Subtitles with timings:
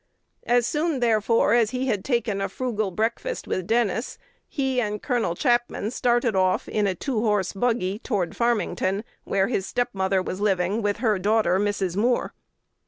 [0.47, 5.35] As soon, therefore, as he had taken a frugal breakfast with Dennis, he and Col.
[5.35, 10.41] Chapman started off in a "two horse buggy" toward Farmington, where his step mother was
[10.41, 11.95] living with her daughter, Mrs.
[11.95, 12.33] Moore.